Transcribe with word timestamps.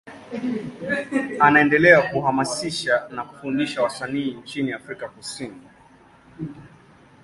Anaendelea 1.39 2.01
kuhamasisha 2.13 3.07
na 3.09 3.23
kufundisha 3.25 3.83
wasanii 3.83 4.31
nchini 4.33 4.73
Afrika 4.73 5.09
Kusini. 5.09 5.61